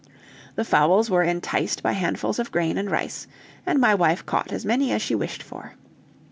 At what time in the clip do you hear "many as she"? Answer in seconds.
4.65-5.13